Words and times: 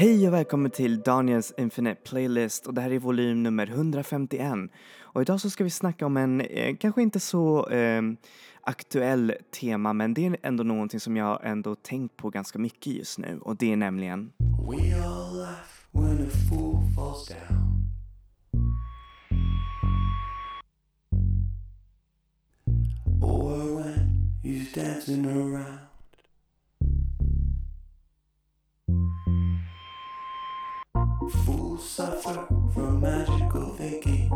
Hej 0.00 0.28
och 0.28 0.34
välkommen 0.34 0.70
till 0.70 1.00
Daniels 1.00 1.54
Infinite 1.56 2.00
Playlist 2.10 2.66
och 2.66 2.74
det 2.74 2.80
här 2.80 2.90
är 2.90 2.98
volym 2.98 3.42
nummer 3.42 3.66
151. 3.66 4.52
Och 5.00 5.22
idag 5.22 5.40
så 5.40 5.50
ska 5.50 5.64
vi 5.64 5.70
snacka 5.70 6.06
om 6.06 6.16
en 6.16 6.40
eh, 6.40 6.76
kanske 6.76 7.02
inte 7.02 7.20
så 7.20 7.68
eh, 7.68 8.02
aktuell 8.60 9.34
tema 9.60 9.92
men 9.92 10.14
det 10.14 10.26
är 10.26 10.36
ändå 10.42 10.64
någonting 10.64 11.00
som 11.00 11.16
jag 11.16 11.40
ändå 11.42 11.74
tänkt 11.74 12.16
på 12.16 12.30
ganska 12.30 12.58
mycket 12.58 12.92
just 12.92 13.18
nu 13.18 13.38
och 13.42 13.56
det 13.56 13.72
är 13.72 13.76
nämligen 13.76 14.32
We 14.70 14.98
suffer 32.20 32.46
from 32.74 33.00
magical 33.00 33.66
thinking. 33.76 34.28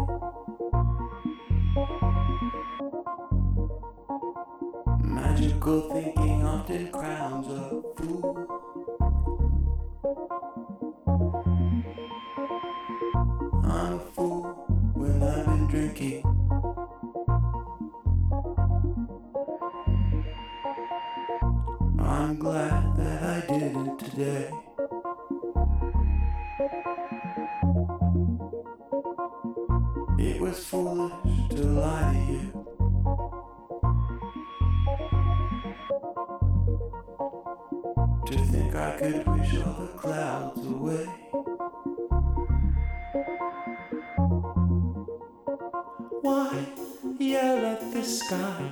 Magical 5.01 5.81
thinking 5.91 6.45
often 6.45 6.93
crowns 6.93 7.49
a 7.49 7.83
fool. 7.97 8.47
I'm 13.65 13.95
a 13.95 14.01
fool 14.15 14.43
when 14.95 15.23
I've 15.23 15.47
been 15.47 15.67
drinking. 15.67 16.23
I'm 21.99 22.39
glad 22.39 22.97
that 22.97 23.23
I 23.23 23.41
didn't 23.47 23.99
today. 23.99 24.62
Was 30.43 30.59
foolish 30.65 31.13
to 31.51 31.63
lie 31.63 32.13
to 32.13 32.33
you. 32.33 32.45
To 38.27 38.37
think 38.51 38.75
I 38.75 38.91
could 38.99 39.25
wish 39.29 39.55
all 39.59 39.75
the 39.83 39.93
clouds 39.97 40.67
away. 40.67 41.07
Why 46.23 46.67
yell 47.21 47.65
at 47.65 47.93
the 47.93 48.03
sky 48.03 48.72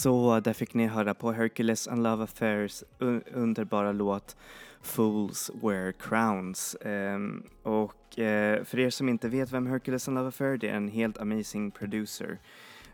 Så 0.00 0.40
där 0.40 0.52
fick 0.52 0.74
ni 0.74 0.86
höra 0.86 1.14
på 1.14 1.32
Hercules 1.32 1.88
and 1.88 2.02
Love 2.02 2.24
Affairs 2.24 2.84
un- 2.98 3.22
underbara 3.34 3.92
låt 3.92 4.36
Fools 4.82 5.50
Wear 5.62 5.92
Crowns. 5.92 6.76
Um, 6.80 7.42
och 7.62 8.18
uh, 8.18 8.64
för 8.64 8.78
er 8.78 8.90
som 8.90 9.08
inte 9.08 9.28
vet 9.28 9.52
vem 9.52 9.66
Hercules 9.66 10.08
and 10.08 10.14
Love 10.14 10.28
Affair 10.28 10.56
det 10.56 10.68
är 10.68 10.74
en 10.74 10.88
helt 10.88 11.18
amazing 11.18 11.70
producer. 11.70 12.38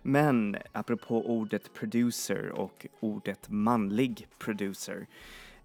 Men 0.02 0.56
apropå 0.72 1.26
ordet 1.26 1.74
producer 1.74 2.50
och 2.50 2.86
ordet 3.00 3.48
manlig 3.48 4.28
producer 4.38 5.06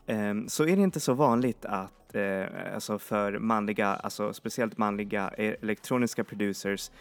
um, 0.07 0.49
så 0.49 0.63
är 0.63 0.75
det 0.75 0.81
inte 0.81 0.99
så 0.99 1.13
vanligt 1.13 1.65
att 1.65 2.15
uh, 2.15 2.73
alltså 2.75 2.99
för 2.99 3.39
manliga, 3.39 3.87
alltså 3.87 4.33
speciellt 4.33 4.77
manliga 4.77 5.31
e-, 5.37 5.55
elektroniska 5.61 6.23
producers 6.23 6.91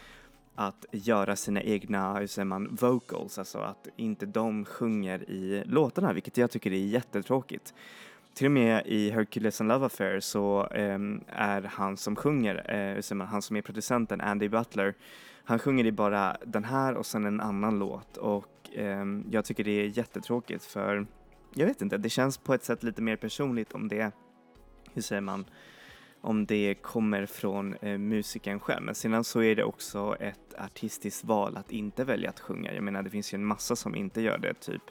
att 0.55 0.85
göra 0.91 1.35
sina 1.35 1.61
egna, 1.61 2.19
hur 2.19 2.27
säger 2.27 2.45
man, 2.45 2.75
vocals, 2.81 3.37
alltså 3.37 3.57
att 3.59 3.87
inte 3.95 4.25
de 4.25 4.65
sjunger 4.65 5.29
i 5.29 5.63
låtarna, 5.65 6.13
vilket 6.13 6.37
jag 6.37 6.51
tycker 6.51 6.71
är 6.71 6.85
jättetråkigt. 6.85 7.73
Till 8.33 8.45
och 8.45 8.51
med 8.51 8.83
i 8.85 9.09
Hercules 9.09 9.61
and 9.61 9.67
Love 9.69 9.85
Affair 9.85 10.19
så 10.19 10.67
um, 10.67 11.23
är 11.27 11.61
han 11.61 11.97
som 11.97 12.15
sjunger, 12.15 12.55
eh, 12.55 12.95
hur 12.95 13.01
säger 13.01 13.17
man, 13.17 13.27
han 13.27 13.41
som 13.41 13.55
är 13.55 13.61
producenten, 13.61 14.21
Andy 14.21 14.49
Butler, 14.49 14.93
han 15.43 15.59
sjunger 15.59 15.85
i 15.85 15.91
bara 15.91 16.37
den 16.45 16.63
här 16.63 16.95
och 16.95 17.05
sen 17.05 17.25
en 17.25 17.41
annan 17.41 17.79
låt 17.79 18.17
och 18.17 18.69
um, 18.77 19.25
jag 19.31 19.45
tycker 19.45 19.63
det 19.63 19.71
är 19.71 19.97
jättetråkigt 19.97 20.65
för 20.65 21.05
jag 21.53 21.65
vet 21.65 21.81
inte, 21.81 21.97
det 21.97 22.09
känns 22.09 22.37
på 22.37 22.53
ett 22.53 22.63
sätt 22.63 22.83
lite 22.83 23.01
mer 23.01 23.15
personligt 23.15 23.73
om 23.73 23.87
det, 23.87 24.11
hur 24.93 25.01
säger 25.01 25.21
man, 25.21 25.45
om 26.21 26.45
det 26.45 26.75
kommer 26.81 27.25
från 27.25 27.73
eh, 27.73 27.97
musikern 27.97 28.59
själv. 28.59 28.83
Men 28.83 28.95
sedan 28.95 29.23
så 29.23 29.41
är 29.41 29.55
det 29.55 29.63
också 29.63 30.15
ett 30.19 30.53
artistiskt 30.57 31.23
val 31.23 31.57
att 31.57 31.71
inte 31.71 32.03
välja 32.03 32.29
att 32.29 32.39
sjunga. 32.39 32.73
Jag 32.73 32.83
menar 32.83 33.03
det 33.03 33.09
finns 33.09 33.33
ju 33.33 33.35
en 33.35 33.45
massa 33.45 33.75
som 33.75 33.95
inte 33.95 34.21
gör 34.21 34.37
det, 34.37 34.53
typ 34.53 34.81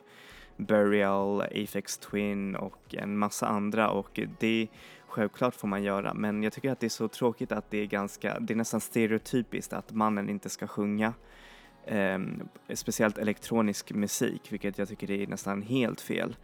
Burial, 0.57 1.41
Afex 1.41 1.99
Twin 1.99 2.57
och 2.57 2.95
en 2.95 3.19
massa 3.19 3.47
andra 3.47 3.91
och 3.91 4.21
det 4.41 4.69
självklart 5.07 5.55
får 5.55 5.69
man 5.69 5.83
göra 5.83 6.15
men 6.15 6.43
jag 6.43 6.53
tycker 6.53 6.73
att 6.73 6.81
det 6.81 6.87
är 6.87 6.89
så 6.89 7.09
tråkigt 7.09 7.53
att 7.53 7.71
det 7.71 7.79
är 7.79 7.87
ganska, 7.87 8.41
det 8.41 8.53
är 8.53 8.57
nästan 8.57 8.81
stereotypiskt 8.81 9.73
att 9.73 9.93
mannen 9.93 10.29
inte 10.29 10.49
ska 10.49 10.67
sjunga. 10.67 11.15
eh, 11.85 12.19
speciellt 12.75 13.19
elektronisk 13.19 13.93
musik 13.93 14.53
vilket 14.53 14.79
jag 14.79 14.89
tycker 14.89 15.11
är 15.11 15.27
nästan 15.27 15.63
helt 15.63 16.01
fel. 16.01 16.37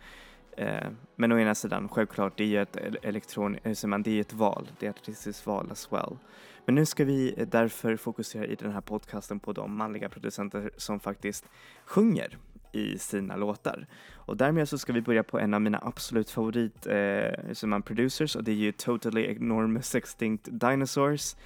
Eh, 0.56 0.88
men 1.16 1.32
å 1.32 1.38
ena 1.38 1.54
sidan, 1.54 1.88
självklart, 1.88 2.36
det 2.36 2.44
är 2.44 2.48
ju 2.48 2.62
ett 2.62 2.76
elektron, 3.02 3.54
eh, 3.54 3.98
det 3.98 4.10
är 4.10 4.20
ett 4.20 4.32
val, 4.32 4.68
det 4.78 4.86
är 4.86 4.90
ett 4.90 4.96
artistiskt 4.96 5.46
val 5.46 5.68
as 5.72 5.92
well. 5.92 6.18
Men 6.64 6.74
nu 6.74 6.86
ska 6.86 7.04
vi 7.04 7.44
därför 7.48 7.96
fokusera 7.96 8.46
i 8.46 8.54
den 8.54 8.72
här 8.72 8.80
podcasten 8.80 9.40
på 9.40 9.52
de 9.52 9.76
manliga 9.76 10.08
producenter 10.08 10.70
som 10.76 11.00
faktiskt 11.00 11.44
sjunger 11.84 12.38
i 12.72 12.98
sina 12.98 13.36
låtar. 13.36 13.86
Och 14.14 14.36
därmed 14.36 14.68
så 14.68 14.78
ska 14.78 14.92
vi 14.92 15.00
börja 15.00 15.22
på 15.22 15.38
en 15.38 15.54
av 15.54 15.60
mina 15.60 15.80
absolut 15.82 16.30
favorit 16.30 16.86
eh, 16.86 17.80
producers 17.84 18.36
och 18.36 18.44
det 18.44 18.50
är 18.50 18.54
ju 18.56 18.72
Totally 18.72 19.24
Enormous 19.24 19.94
Extinct 19.94 20.48
Dinosaurs. 20.50 21.36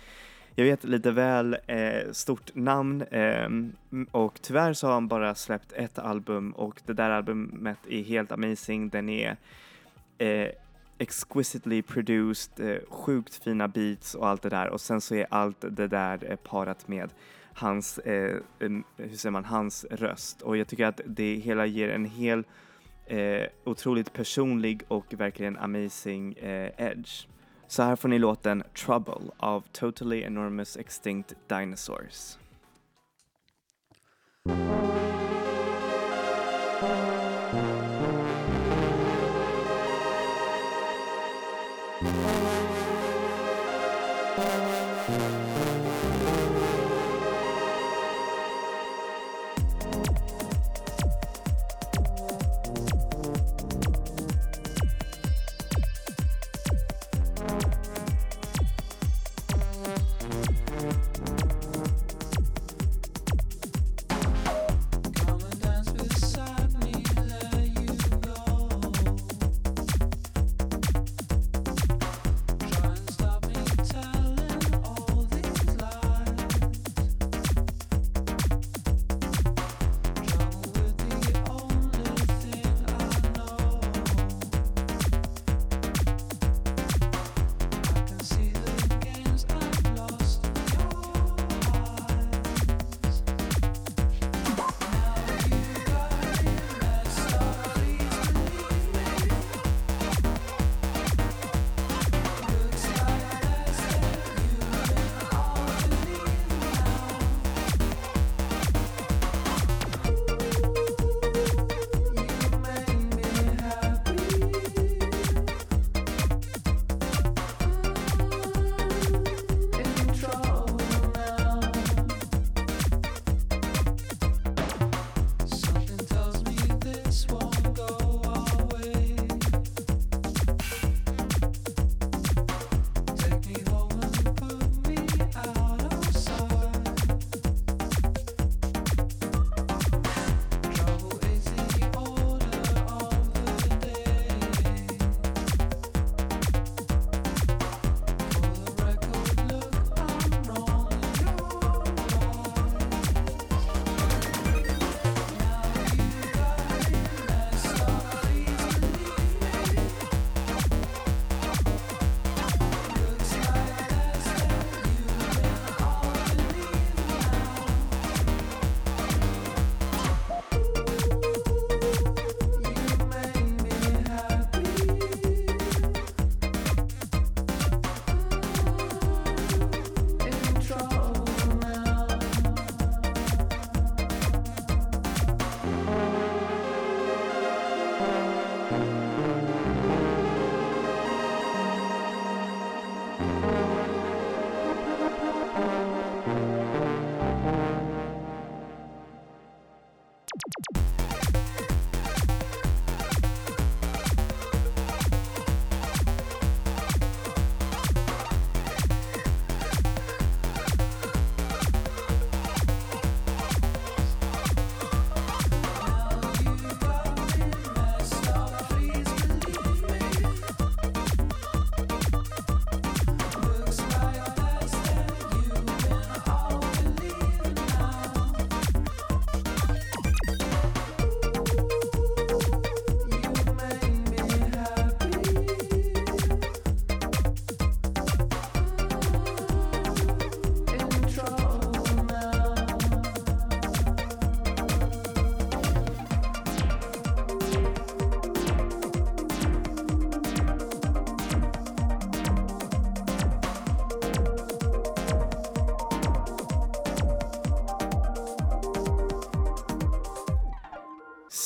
Jag 0.55 0.65
vet 0.65 0.85
lite 0.85 1.11
väl 1.11 1.57
eh, 1.67 2.13
stort 2.13 2.55
namn 2.55 3.03
eh, 3.03 3.49
och 4.11 4.43
tyvärr 4.43 4.73
så 4.73 4.87
har 4.87 4.95
han 4.95 5.09
bara 5.09 5.35
släppt 5.35 5.73
ett 5.73 5.99
album 5.99 6.53
och 6.53 6.81
det 6.87 6.93
där 6.93 7.11
albumet 7.11 7.79
är 7.89 8.03
helt 8.03 8.33
amazing. 8.33 8.89
Den 8.89 9.09
är 9.09 9.37
eh, 10.19 10.49
exquisitely 10.99 11.83
produced, 11.83 12.71
eh, 12.71 12.79
sjukt 12.89 13.35
fina 13.35 13.69
beats 13.69 14.15
och 14.15 14.29
allt 14.29 14.43
det 14.43 14.49
där 14.49 14.69
och 14.69 14.81
sen 14.81 15.01
så 15.01 15.15
är 15.15 15.27
allt 15.31 15.65
det 15.71 15.89
där 15.89 16.31
eh, 16.31 16.37
parat 16.37 16.89
med 16.89 17.11
hans, 17.55 17.99
eh, 17.99 18.37
hur 18.97 19.17
säger 19.17 19.31
man, 19.31 19.45
hans 19.45 19.85
röst 19.91 20.43
och 20.43 20.57
jag 20.57 20.69
tycker 20.69 20.87
att 20.87 21.01
det 21.07 21.35
hela 21.35 21.67
ger 21.67 21.89
en 21.89 22.05
hel 22.05 22.45
eh, 23.07 23.47
otroligt 23.65 24.13
personlig 24.13 24.83
och 24.89 25.15
verkligen 25.15 25.59
amazing 25.59 26.33
eh, 26.33 26.71
edge. 26.77 27.27
Så 27.71 27.83
här 27.83 27.97
får 27.97 28.09
ni 28.09 28.19
låten 28.19 28.63
Trouble 28.85 29.31
av 29.37 29.65
Totally 29.73 30.23
Enormous 30.23 30.77
Extinct 30.77 31.35
Dinosaurs. 31.49 32.37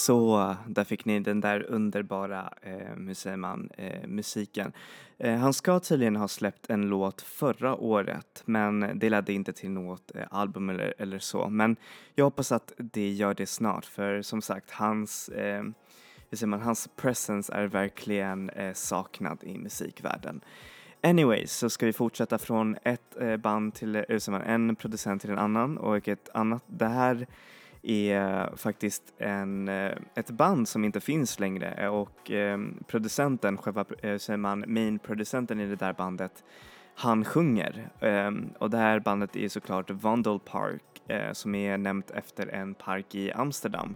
Så 0.05 0.57
där 0.67 0.85
fick 0.85 1.05
ni 1.05 1.21
den 1.21 1.41
där 1.41 1.63
underbara, 1.69 2.53
eh, 2.63 2.97
hur 2.97 3.15
säger 3.15 3.37
man, 3.37 3.71
eh, 3.77 4.07
musiken. 4.07 4.73
Eh, 5.19 5.37
han 5.37 5.53
ska 5.53 5.81
tydligen 5.81 6.17
ha 6.17 6.29
släppt 6.29 6.71
en 6.71 6.89
låt 6.89 7.23
förra 7.23 7.75
året 7.75 8.43
men 8.45 8.91
det 8.95 9.11
ledde 9.11 9.33
inte 9.33 9.53
till 9.53 9.71
något 9.71 10.13
eh, 10.15 10.23
album 10.31 10.71
eller, 10.71 10.95
eller 10.99 11.19
så. 11.19 11.49
Men 11.49 11.77
jag 12.15 12.25
hoppas 12.25 12.53
att 12.53 12.73
det 12.77 13.11
gör 13.11 13.35
det 13.35 13.47
snart 13.47 13.85
för 13.85 14.23
som 14.23 14.43
sagt 14.43 14.71
hans, 14.71 15.29
eh, 15.29 15.63
hur 16.31 16.37
säger 16.37 16.47
man, 16.47 16.61
hans 16.61 16.89
presence 16.97 17.53
är 17.53 17.67
verkligen 17.67 18.51
eh, 18.51 18.73
saknad 18.73 19.39
i 19.43 19.59
musikvärlden. 19.59 20.41
Anyways 21.03 21.53
så 21.53 21.71
ska 21.71 21.87
vi 21.87 21.93
fortsätta 21.93 22.39
från 22.39 22.77
ett 22.85 23.21
eh, 23.21 23.37
band 23.37 23.75
till, 23.75 23.97
eh, 23.97 24.05
en 24.47 24.77
producent 24.77 25.23
till 25.23 25.31
en 25.31 25.39
annan 25.39 25.79
och 25.79 26.09
ett 26.09 26.29
annat, 26.35 26.63
det 26.67 26.89
här 26.89 27.27
är 27.85 28.57
faktiskt 28.57 29.03
en, 29.19 29.69
eh, 29.69 29.93
ett 30.15 30.31
band 30.31 30.69
som 30.69 30.85
inte 30.85 31.01
finns 31.01 31.41
längre 31.41 31.89
och 31.89 32.31
eh, 32.31 32.59
producenten, 32.87 33.57
själva 33.57 33.85
eh, 34.03 34.19
säger 34.19 34.37
man, 34.37 34.65
main-producenten 34.67 35.61
i 35.61 35.67
det 35.67 35.77
där 35.77 35.93
bandet, 35.93 36.45
han 36.95 37.25
sjunger. 37.25 37.91
Ehm, 38.01 38.51
och 38.59 38.71
det 38.71 38.77
här 38.77 39.01
bandet 39.01 39.37
är 39.37 39.49
såklart 39.49 39.91
Vandal 39.91 40.41
Park 40.41 40.83
som 41.33 41.55
är 41.55 41.79
nämnt 41.79 42.11
efter 42.11 42.47
en 42.47 42.75
park 42.75 43.15
i 43.15 43.33
Amsterdam. 43.33 43.95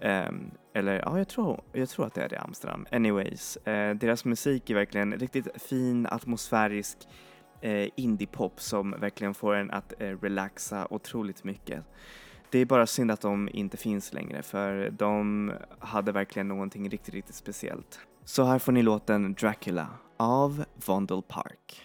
Ehm, 0.00 0.50
eller 0.74 0.98
ja, 0.98 1.18
jag 1.18 1.28
tror, 1.28 1.60
jag 1.72 1.88
tror 1.88 2.06
att 2.06 2.14
det 2.14 2.22
är 2.22 2.28
det 2.28 2.34
i 2.34 2.38
Amsterdam. 2.38 2.86
Anyways, 2.92 3.58
deras 3.96 4.24
musik 4.24 4.70
är 4.70 4.74
verkligen 4.74 5.12
riktigt 5.12 5.62
fin, 5.62 6.06
atmosfärisk 6.06 6.98
indiepop 7.96 8.60
som 8.60 8.90
verkligen 8.90 9.34
får 9.34 9.54
en 9.54 9.70
att 9.70 9.92
relaxa 9.98 10.86
otroligt 10.90 11.44
mycket. 11.44 11.84
Det 12.52 12.58
är 12.58 12.64
bara 12.64 12.86
synd 12.86 13.10
att 13.10 13.20
de 13.20 13.48
inte 13.52 13.76
finns 13.76 14.12
längre 14.12 14.42
för 14.42 14.90
de 14.90 15.52
hade 15.78 16.12
verkligen 16.12 16.48
någonting 16.48 16.90
riktigt, 16.90 17.14
riktigt 17.14 17.34
speciellt. 17.34 18.00
Så 18.24 18.44
här 18.44 18.58
får 18.58 18.72
ni 18.72 18.82
låten 18.82 19.34
Dracula 19.34 19.88
av 20.16 20.64
Vondel 20.86 21.22
Park. 21.22 21.82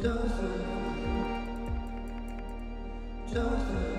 Joseph, 0.00 0.32
Joseph. 3.30 3.91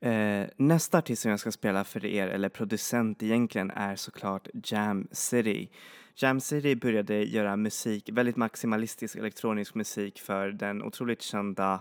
Eh, 0.00 0.46
nästa 0.56 0.98
artist 0.98 1.22
som 1.22 1.30
jag 1.30 1.40
ska 1.40 1.52
spela 1.52 1.84
för 1.84 2.04
er, 2.04 2.28
eller 2.28 2.48
producent 2.48 3.22
egentligen, 3.22 3.70
är 3.70 3.96
såklart 3.96 4.48
Jam 4.64 5.08
City. 5.12 5.70
Jam 6.16 6.40
City 6.40 6.76
började 6.76 7.24
göra 7.24 7.56
musik, 7.56 8.08
väldigt 8.12 8.36
maximalistisk 8.36 9.16
elektronisk 9.16 9.74
musik 9.74 10.20
för 10.20 10.48
den 10.48 10.82
otroligt 10.82 11.22
kända 11.22 11.80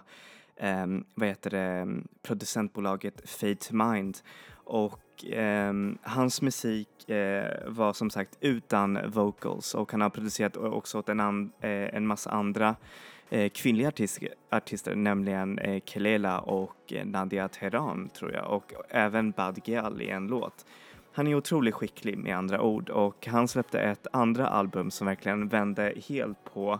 eh, 0.55 0.87
vad 1.15 1.27
heter 1.27 1.49
det, 1.49 1.87
producentbolaget 2.21 3.29
Fade 3.29 3.55
to 3.55 3.75
Mind. 3.75 4.17
Och 4.63 5.25
eh, 5.25 5.73
hans 6.01 6.41
musik 6.41 7.09
eh, 7.09 7.67
var 7.67 7.93
som 7.93 8.09
sagt 8.09 8.37
utan 8.41 8.99
vocals 9.11 9.75
och 9.75 9.91
han 9.91 10.01
har 10.01 10.09
producerat 10.09 10.57
också 10.57 10.99
åt 10.99 11.09
en, 11.09 11.19
an, 11.19 11.51
eh, 11.61 11.95
en 11.95 12.07
massa 12.07 12.29
andra 12.29 12.75
eh, 13.29 13.49
kvinnliga 13.49 13.87
artist, 13.87 14.19
artister, 14.51 14.95
nämligen 14.95 15.59
eh, 15.59 15.81
Kelela 15.85 16.39
och 16.39 16.93
eh, 16.93 17.05
Nadia 17.05 17.47
Teheran 17.47 18.09
tror 18.09 18.33
jag 18.33 18.51
och 18.51 18.73
även 18.89 19.31
Bad 19.31 19.59
Gyal 19.65 20.01
i 20.01 20.09
en 20.09 20.27
låt. 20.27 20.65
Han 21.13 21.27
är 21.27 21.35
otroligt 21.35 21.75
skicklig 21.75 22.17
med 22.17 22.37
andra 22.37 22.61
ord 22.61 22.89
och 22.89 23.27
han 23.27 23.47
släppte 23.47 23.79
ett 23.79 24.07
andra 24.13 24.47
album 24.47 24.91
som 24.91 25.07
verkligen 25.07 25.47
vände 25.47 25.93
helt 26.07 26.53
på 26.53 26.79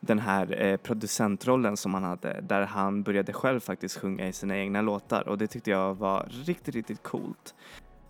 den 0.00 0.18
här 0.18 0.62
eh, 0.62 0.76
producentrollen 0.76 1.76
som 1.76 1.94
han 1.94 2.02
hade 2.02 2.40
där 2.40 2.62
han 2.62 3.02
började 3.02 3.32
själv 3.32 3.60
faktiskt 3.60 3.98
sjunga 3.98 4.28
i 4.28 4.32
sina 4.32 4.56
egna 4.56 4.82
låtar 4.82 5.28
och 5.28 5.38
det 5.38 5.46
tyckte 5.46 5.70
jag 5.70 5.94
var 5.94 6.28
riktigt, 6.46 6.74
riktigt 6.74 7.02
coolt. 7.02 7.54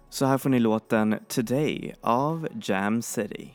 Så 0.08 0.26
här 0.26 0.38
får 0.38 0.50
ni 0.50 0.58
låten 0.58 1.16
Today 1.28 1.94
av 2.00 2.48
Jam 2.62 3.02
City. 3.02 3.52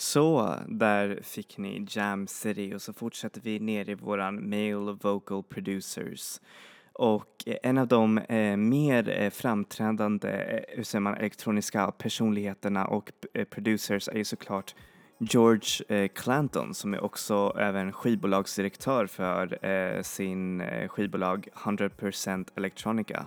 Så, 0.00 0.54
där 0.66 1.20
fick 1.22 1.58
ni 1.58 1.86
Jam 1.88 2.26
City 2.26 2.74
och 2.74 2.82
så 2.82 2.92
fortsätter 2.92 3.40
vi 3.40 3.60
ner 3.60 3.88
i 3.88 3.94
våran 3.94 4.50
Male 4.50 4.96
Vocal 5.02 5.42
Producers. 5.42 6.40
Och 6.92 7.44
eh, 7.46 7.56
en 7.62 7.78
av 7.78 7.88
de 7.88 8.18
eh, 8.18 8.56
mer 8.56 9.08
eh, 9.08 9.30
framträdande 9.30 10.28
eh, 10.28 10.76
hur 10.76 10.82
säger 10.82 11.00
man, 11.00 11.14
elektroniska 11.14 11.90
personligheterna 11.90 12.84
och 12.86 13.12
producers 13.50 14.08
är 14.08 14.16
ju 14.16 14.24
såklart 14.24 14.74
George 15.18 15.96
eh, 15.96 16.08
Clanton 16.08 16.74
som 16.74 16.94
är 16.94 17.04
också 17.04 17.56
även 17.58 17.92
skivbolagsdirektör 17.92 19.06
för 19.06 19.66
eh, 19.66 20.02
sin 20.02 20.62
skivbolag 20.88 21.48
100% 21.54 22.48
Electronica 22.56 23.26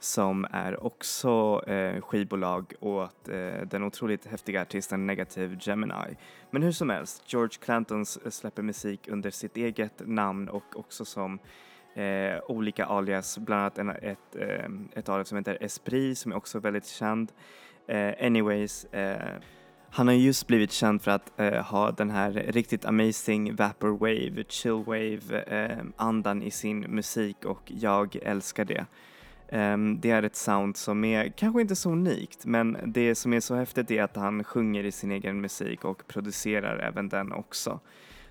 som 0.00 0.46
är 0.50 0.84
också 0.84 1.62
eh, 1.66 2.00
skivbolag 2.00 2.72
åt 2.80 3.28
eh, 3.28 3.66
den 3.66 3.82
otroligt 3.82 4.26
häftiga 4.26 4.62
artisten 4.62 5.06
Negative 5.06 5.56
Gemini. 5.60 6.16
Men 6.50 6.62
hur 6.62 6.72
som 6.72 6.90
helst, 6.90 7.22
George 7.26 7.58
Clanton 7.60 8.06
släpper 8.06 8.62
musik 8.62 9.08
under 9.08 9.30
sitt 9.30 9.56
eget 9.56 10.02
namn 10.06 10.48
och 10.48 10.76
också 10.76 11.04
som 11.04 11.38
eh, 11.94 12.38
olika 12.48 12.84
alias, 12.84 13.38
bland 13.38 13.60
annat 13.60 13.78
en, 13.78 13.90
ett, 13.90 14.36
eh, 14.36 14.70
ett 14.94 15.08
alias 15.08 15.28
som 15.28 15.38
heter 15.38 15.58
Esprit 15.60 16.18
som 16.18 16.32
är 16.32 16.36
också 16.36 16.58
väldigt 16.58 16.86
känd. 16.86 17.32
Eh, 17.86 18.26
anyways, 18.26 18.84
eh, 18.84 19.38
han 19.90 20.08
har 20.08 20.14
just 20.14 20.46
blivit 20.46 20.72
känd 20.72 21.02
för 21.02 21.10
att 21.10 21.40
eh, 21.40 21.62
ha 21.62 21.90
den 21.90 22.10
här 22.10 22.30
riktigt 22.30 22.84
amazing 22.84 23.54
vaporwave, 23.54 24.44
chillwave 24.48 25.42
eh, 25.46 25.84
andan 25.96 26.42
i 26.42 26.50
sin 26.50 26.80
musik 26.80 27.44
och 27.44 27.62
jag 27.66 28.16
älskar 28.22 28.64
det. 28.64 28.86
Ehm, 29.48 30.00
det 30.00 30.10
är 30.10 30.22
ett 30.22 30.36
sound 30.36 30.76
som 30.76 31.04
är 31.04 31.28
kanske 31.28 31.60
inte 31.60 31.76
så 31.76 31.90
unikt 31.90 32.46
men 32.46 32.78
det 32.84 33.14
som 33.14 33.32
är 33.32 33.40
så 33.40 33.54
häftigt 33.54 33.90
är 33.90 34.02
att 34.02 34.16
han 34.16 34.44
sjunger 34.44 34.84
i 34.84 34.92
sin 34.92 35.12
egen 35.12 35.40
musik 35.40 35.84
och 35.84 36.06
producerar 36.06 36.78
även 36.78 37.08
den 37.08 37.32
också. 37.32 37.80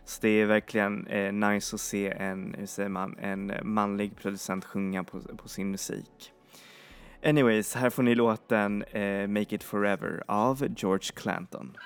Så 0.05 0.21
det 0.21 0.29
är 0.29 0.45
verkligen 0.45 1.07
eh, 1.07 1.33
nice 1.33 1.75
att 1.75 1.81
se 1.81 2.09
en, 2.11 2.55
hur 2.57 2.65
säger 2.65 2.89
man, 2.89 3.17
en 3.17 3.53
manlig 3.63 4.15
producent 4.15 4.65
sjunga 4.65 5.03
på, 5.03 5.19
på 5.19 5.49
sin 5.49 5.71
musik. 5.71 6.33
Anyways, 7.23 7.75
här 7.75 7.89
får 7.89 8.03
ni 8.03 8.15
låten 8.15 8.83
eh, 8.83 9.27
Make 9.27 9.55
It 9.55 9.63
Forever 9.63 10.23
av 10.27 10.67
George 10.77 11.09
Clanton. 11.15 11.77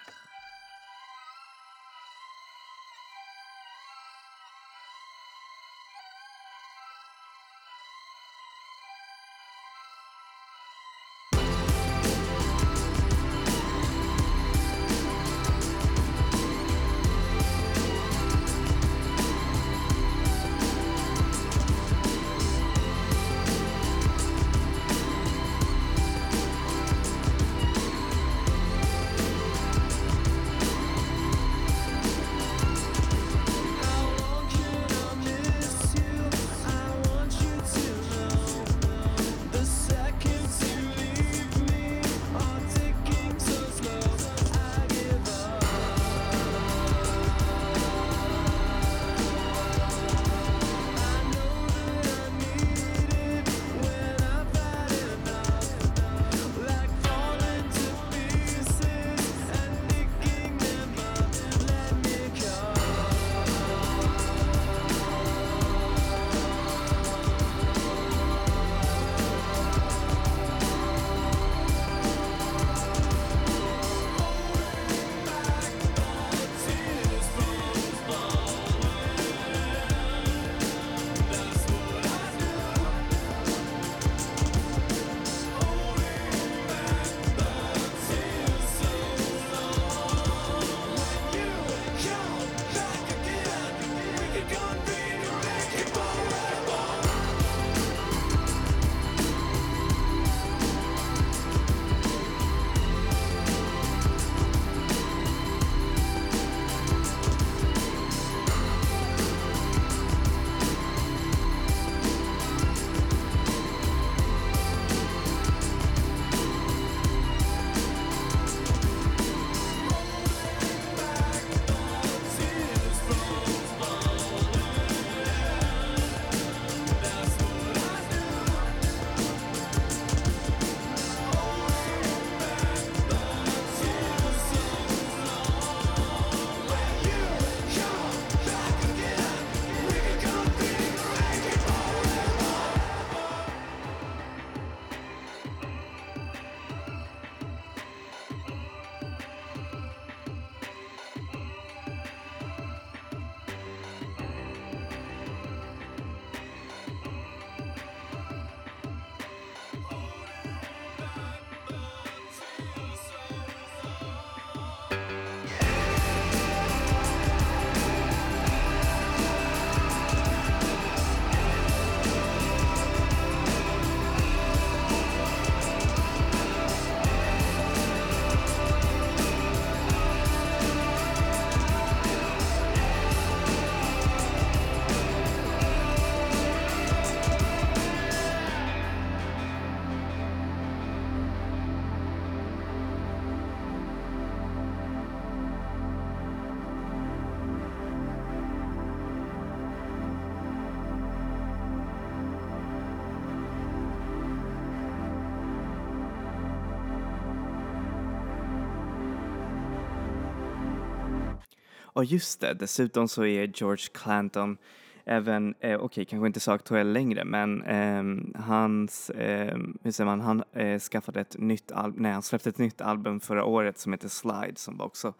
Och 212.01 212.05
just 212.05 212.39
det, 212.39 212.53
dessutom 212.53 213.07
så 213.07 213.25
är 213.25 213.47
George 213.47 213.85
Clanton 213.93 214.57
även, 215.05 215.55
eh, 215.59 215.75
okej 215.75 215.77
okay, 215.77 216.05
kanske 216.05 216.27
inte 216.27 216.39
så 216.39 216.51
aktuell 216.51 216.93
längre 216.93 217.25
men 217.25 217.63
eh, 217.63 218.41
hans, 218.41 219.09
eh, 219.09 219.57
hur 219.83 219.91
säger 219.91 220.05
man, 220.05 220.21
han 220.21 220.43
eh, 220.53 220.79
skaffade 220.79 221.21
ett 221.21 221.37
nytt 221.37 221.71
album, 221.71 222.03
nej 222.03 222.11
han 222.11 222.21
släppte 222.21 222.49
ett 222.49 222.57
nytt 222.57 222.81
album 222.81 223.19
förra 223.19 223.45
året 223.45 223.77
som 223.77 223.93
heter 223.93 224.09
Slide 224.09 224.55
som 224.55 224.77
var 224.77 224.85
också 224.85 225.13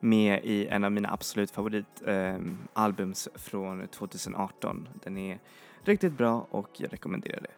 med 0.00 0.44
i 0.44 0.66
en 0.66 0.84
av 0.84 0.92
mina 0.92 1.12
absolut 1.12 1.50
favoritalbums 1.50 3.26
ehm, 3.26 3.34
eh, 3.34 3.40
från 3.40 3.88
2018. 3.88 4.88
Den 5.04 5.16
är 5.16 5.38
riktigt 5.84 6.12
bra 6.12 6.46
och 6.50 6.70
jag 6.76 6.92
rekommenderar 6.92 7.40
det. 7.40 7.56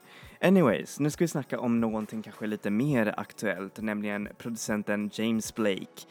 Anyways, 0.49 1.01
nu 1.01 1.11
ska 1.11 1.25
vi 1.25 1.29
snacka 1.29 1.61
om 1.61 1.81
någonting 1.81 2.23
kanske 2.23 2.47
lite 2.47 2.71
mer 2.71 3.15
aktuellt, 3.17 3.81
nämligen 3.81 4.29
producenten 4.39 5.11
James 5.13 5.55
Blake. 5.55 6.07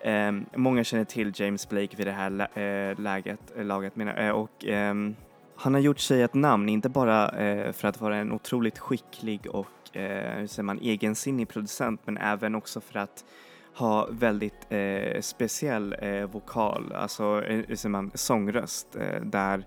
Eh, 0.00 0.32
många 0.56 0.84
känner 0.84 1.04
till 1.04 1.32
James 1.34 1.68
Blake 1.68 1.96
vid 1.96 2.06
det 2.06 2.12
här 2.12 2.30
lä 2.30 2.44
äh, 2.90 3.00
läget, 3.00 3.40
eh, 3.56 3.64
laget 3.64 3.96
menar 3.96 4.26
äh, 4.26 4.30
och 4.30 4.64
ehm, 4.64 5.16
han 5.56 5.74
har 5.74 5.80
gjort 5.80 5.98
sig 5.98 6.22
ett 6.22 6.34
namn, 6.34 6.68
inte 6.68 6.88
bara 6.88 7.30
för 7.72 7.84
att 7.84 8.00
vara 8.00 8.16
en 8.16 8.32
otroligt 8.32 8.78
skicklig 8.78 9.46
och 9.46 9.66
hur 9.92 10.46
säger 10.46 10.62
man, 10.62 10.78
egensinnig 10.78 11.48
producent 11.48 12.00
men 12.04 12.16
även 12.16 12.54
också 12.54 12.80
för 12.80 12.98
att 12.98 13.24
ha 13.78 14.08
väldigt 14.10 14.66
eh, 14.68 15.20
speciell 15.20 15.96
eh, 15.98 16.24
vokal, 16.24 16.92
alltså 16.92 17.42
eh, 17.44 17.88
man, 17.88 18.10
sångröst 18.14 18.96
eh, 18.96 19.22
där 19.22 19.64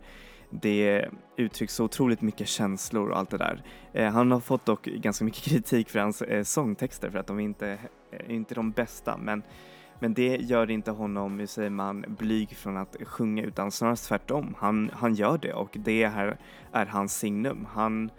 det 0.50 1.10
uttrycks 1.36 1.76
så 1.76 1.84
otroligt 1.84 2.22
mycket 2.22 2.48
känslor 2.48 3.10
och 3.10 3.18
allt 3.18 3.30
det 3.30 3.38
där. 3.38 3.64
Eh, 3.94 4.12
han 4.12 4.32
har 4.32 4.40
fått 4.40 4.66
dock 4.66 4.86
ganska 4.86 5.26
mycket 5.26 5.44
kritik 5.50 5.90
för 5.90 6.00
hans 6.00 6.22
eh, 6.22 6.44
sångtexter 6.44 7.10
för 7.10 7.20
att 7.20 7.28
de 7.28 7.40
inte 7.40 7.68
är 7.68 7.80
eh, 8.12 8.36
inte 8.36 8.56
de 8.56 8.72
bästa 8.72 9.18
men 9.18 9.44
men 10.02 10.14
det 10.14 10.36
gör 10.36 10.72
inte 10.72 10.92
honom, 10.92 11.40
hur 11.40 11.48
säger 11.48 11.70
man, 11.70 12.06
blyg 12.08 12.58
från 12.58 12.78
att 12.78 12.96
sjunga 13.06 13.44
utan 13.44 13.72
snarare 13.72 13.96
tvärtom. 13.96 14.56
Han, 14.60 14.92
han 14.94 15.14
gör 15.14 15.38
det 15.38 15.54
och 15.54 15.78
det 15.80 16.08
här 16.08 16.38
är 16.72 16.86
hans 16.86 17.18
signum. 17.18 17.68
Han, 17.74 18.12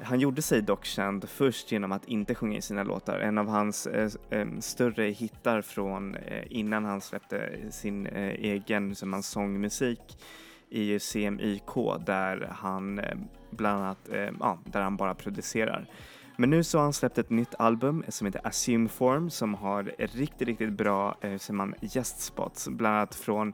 han 0.00 0.20
gjorde 0.20 0.42
sig 0.42 0.62
dock 0.62 0.84
känd 0.84 1.28
först 1.28 1.72
genom 1.72 1.92
att 1.92 2.08
inte 2.08 2.34
sjunga 2.34 2.58
i 2.58 2.62
sina 2.62 2.82
låtar. 2.82 3.18
En 3.18 3.38
av 3.38 3.48
hans 3.48 3.86
eh, 3.86 4.10
eh 4.30 4.46
större 4.60 5.04
hittar 5.04 5.62
från 5.62 6.14
eh, 6.14 6.44
innan 6.50 6.84
han 6.84 7.00
släppte 7.00 7.50
sin 7.70 8.06
eh, 8.06 8.30
egen 8.30 8.94
som 8.94 9.12
han, 9.12 9.22
sångmusik 9.22 10.18
är 10.70 10.82
ju 10.82 10.98
CMYK 10.98 12.04
där 12.06 12.48
han 12.52 12.98
eh, 12.98 13.16
bland 13.50 13.82
annat, 13.82 14.08
eh, 14.12 14.30
ja, 14.40 14.58
där 14.64 14.80
han 14.80 14.96
bara 14.96 15.14
producerar. 15.14 15.88
Men 16.36 16.50
nu 16.50 16.64
så 16.64 16.78
har 16.78 16.82
han 16.82 16.92
släppt 16.92 17.18
ett 17.18 17.30
nytt 17.30 17.54
album 17.58 18.04
som 18.08 18.26
heter 18.26 18.46
Assume 18.46 18.88
Form 18.88 19.30
som 19.30 19.54
har 19.54 19.94
riktigt, 19.98 20.48
riktigt 20.48 20.72
bra 20.72 21.16
eh, 21.20 21.52
man, 21.52 21.74
gästspots, 21.80 22.68
bland 22.68 22.96
annat 22.96 23.14
från 23.14 23.52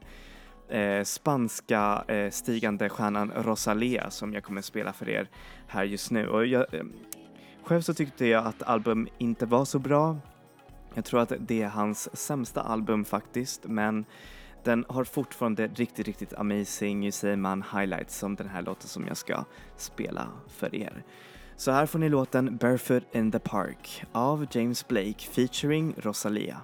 eh, 0.69 1.03
spanska 1.03 2.03
eh, 2.07 2.31
stigande 2.31 2.89
stjärnan 2.89 3.31
Rosalia 3.35 4.09
som 4.09 4.33
jag 4.33 4.43
kommer 4.43 4.61
spela 4.61 4.93
för 4.93 5.09
er 5.09 5.29
här 5.67 5.83
just 5.83 6.11
nu. 6.11 6.27
Och 6.27 6.45
jag, 6.45 6.73
eh, 6.73 6.83
själv 7.63 7.81
så 7.81 7.93
tyckte 7.93 8.25
jag 8.25 8.45
att 8.45 8.63
album 8.63 9.07
inte 9.17 9.45
var 9.45 9.65
så 9.65 9.79
bra. 9.79 10.17
Jag 10.93 11.05
tror 11.05 11.19
att 11.19 11.33
det 11.39 11.61
är 11.61 11.67
hans 11.67 12.17
sämsta 12.17 12.61
album 12.61 13.05
faktiskt, 13.05 13.63
men 13.63 14.05
den 14.63 14.85
har 14.89 15.03
fortfarande 15.03 15.67
riktigt, 15.67 16.07
riktigt 16.07 16.33
amazing, 16.33 17.11
säger 17.11 17.35
man, 17.35 17.63
highlights 17.73 18.17
som 18.17 18.35
den 18.35 18.47
här 18.47 18.61
låten 18.61 18.87
som 18.87 19.07
jag 19.07 19.17
ska 19.17 19.43
spela 19.77 20.27
för 20.47 20.75
er. 20.75 21.03
Så 21.63 21.71
här 21.71 21.85
får 21.85 21.99
ni 21.99 22.09
låten 22.09 22.57
Barefoot 22.57 23.03
in 23.15 23.31
the 23.31 23.39
Park 23.39 24.03
av 24.11 24.45
James 24.51 24.87
Blake 24.87 25.19
featuring 25.19 25.95
Rosalia. 25.97 26.61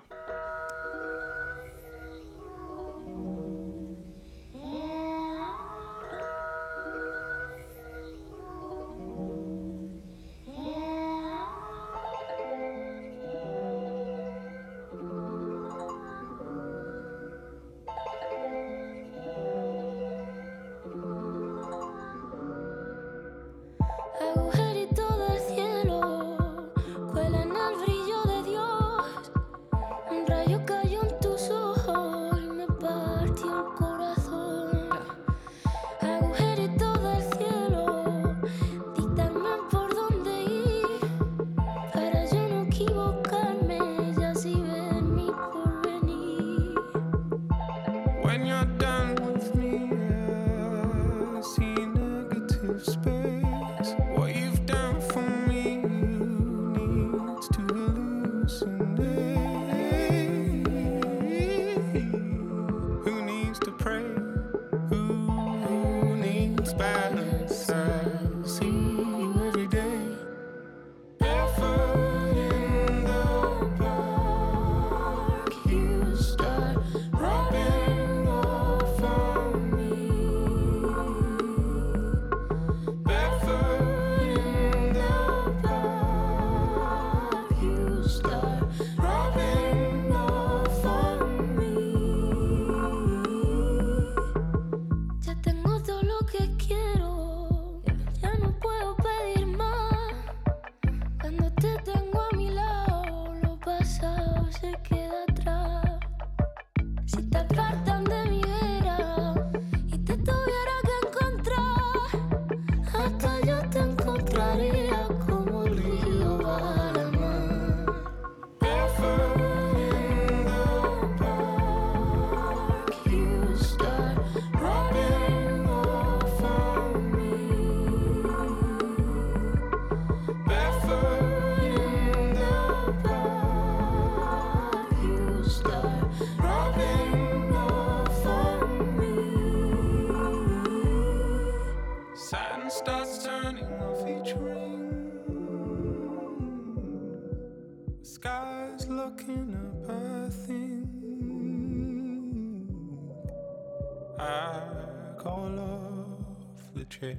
chase. 157.00 157.18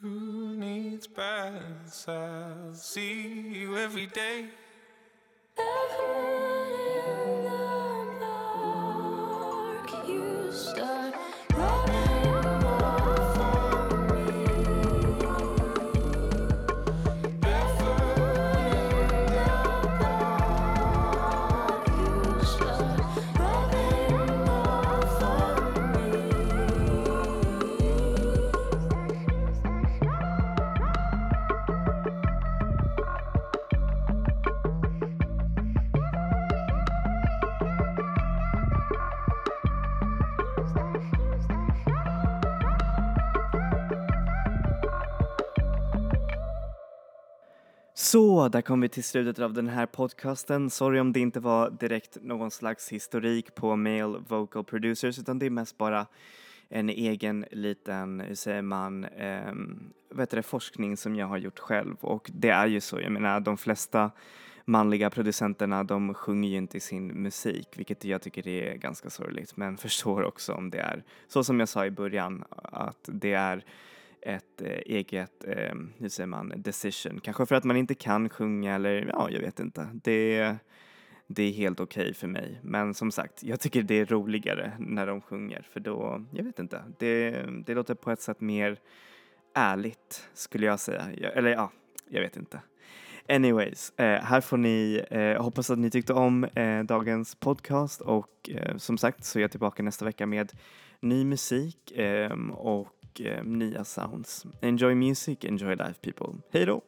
Who 0.00 0.56
needs 0.56 1.06
balance? 1.06 2.06
I'll 2.08 2.74
see 2.74 3.22
you 3.60 3.76
every 3.78 4.06
day. 4.06 4.46
Ever 5.58 6.66
in 7.22 7.44
the 7.44 8.20
dark, 8.20 10.08
you 10.08 10.52
start. 10.52 11.03
Så, 48.14 48.48
där 48.48 48.62
kom 48.62 48.80
vi 48.80 48.88
till 48.88 49.04
slutet 49.04 49.38
av 49.38 49.52
den 49.52 49.68
här 49.68 49.86
podcasten. 49.86 50.70
Sorry 50.70 51.00
om 51.00 51.12
det 51.12 51.20
inte 51.20 51.40
var 51.40 51.70
direkt 51.70 52.16
någon 52.22 52.50
slags 52.50 52.88
historik 52.88 53.54
på 53.54 53.76
male 53.76 54.18
vocal 54.28 54.64
producers 54.64 55.18
utan 55.18 55.38
det 55.38 55.46
är 55.46 55.50
mest 55.50 55.78
bara 55.78 56.06
en 56.68 56.88
egen 56.88 57.46
liten, 57.50 58.20
hur 58.20 58.34
säger 58.34 58.62
man, 58.62 59.04
eh, 59.04 59.52
vet 60.10 60.30
det, 60.30 60.42
forskning 60.42 60.96
som 60.96 61.16
jag 61.16 61.26
har 61.26 61.36
gjort 61.36 61.58
själv 61.58 61.96
och 62.00 62.30
det 62.34 62.48
är 62.48 62.66
ju 62.66 62.80
så, 62.80 63.00
jag 63.00 63.12
menar 63.12 63.40
de 63.40 63.56
flesta 63.56 64.10
manliga 64.64 65.10
producenterna 65.10 65.84
de 65.84 66.14
sjunger 66.14 66.48
ju 66.48 66.56
inte 66.56 66.76
i 66.76 66.80
sin 66.80 67.06
musik 67.06 67.68
vilket 67.76 68.04
jag 68.04 68.22
tycker 68.22 68.48
är 68.48 68.74
ganska 68.74 69.10
sorgligt 69.10 69.56
men 69.56 69.76
förstår 69.86 70.24
också 70.24 70.52
om 70.52 70.70
det 70.70 70.78
är 70.78 71.04
så 71.28 71.44
som 71.44 71.60
jag 71.60 71.68
sa 71.68 71.86
i 71.86 71.90
början 71.90 72.44
att 72.50 73.08
det 73.12 73.32
är 73.32 73.64
ett 74.24 74.62
eh, 74.62 74.78
eget, 74.86 75.44
eh, 75.44 75.74
hur 75.98 76.08
säger 76.08 76.26
man, 76.26 76.52
decision. 76.56 77.20
Kanske 77.20 77.46
för 77.46 77.54
att 77.54 77.64
man 77.64 77.76
inte 77.76 77.94
kan 77.94 78.28
sjunga 78.28 78.74
eller 78.74 79.06
ja, 79.06 79.30
jag 79.30 79.40
vet 79.40 79.60
inte. 79.60 79.88
Det, 79.94 80.56
det 81.26 81.42
är 81.42 81.52
helt 81.52 81.80
okej 81.80 82.02
okay 82.02 82.14
för 82.14 82.26
mig. 82.26 82.60
Men 82.62 82.94
som 82.94 83.10
sagt, 83.10 83.42
jag 83.42 83.60
tycker 83.60 83.82
det 83.82 83.94
är 83.94 84.06
roligare 84.06 84.72
när 84.78 85.06
de 85.06 85.20
sjunger 85.20 85.62
för 85.72 85.80
då, 85.80 86.24
jag 86.32 86.44
vet 86.44 86.58
inte, 86.58 86.82
det, 86.98 87.30
det 87.66 87.74
låter 87.74 87.94
på 87.94 88.10
ett 88.10 88.20
sätt 88.20 88.40
mer 88.40 88.78
ärligt 89.54 90.28
skulle 90.34 90.66
jag 90.66 90.80
säga. 90.80 91.08
Jag, 91.16 91.36
eller 91.36 91.50
ja, 91.50 91.70
jag 92.08 92.20
vet 92.20 92.36
inte. 92.36 92.60
Anyways, 93.28 93.92
eh, 93.96 94.20
här 94.22 94.40
får 94.40 94.56
ni, 94.56 95.04
eh, 95.10 95.42
hoppas 95.42 95.70
att 95.70 95.78
ni 95.78 95.90
tyckte 95.90 96.12
om 96.12 96.44
eh, 96.44 96.82
dagens 96.82 97.34
podcast 97.34 98.00
och 98.00 98.50
eh, 98.50 98.76
som 98.76 98.98
sagt 98.98 99.24
så 99.24 99.38
är 99.38 99.40
jag 99.40 99.50
tillbaka 99.50 99.82
nästa 99.82 100.04
vecka 100.04 100.26
med 100.26 100.52
ny 101.00 101.24
musik 101.24 101.92
ehm, 101.96 102.50
och 102.50 102.88
och 103.14 103.20
eh, 103.20 103.44
nya 103.44 103.84
sounds. 103.84 104.46
Enjoy 104.60 104.94
music, 104.94 105.44
enjoy 105.44 105.74
life 105.74 105.94
people. 106.00 106.26
Hej 106.52 106.66
då! 106.66 106.82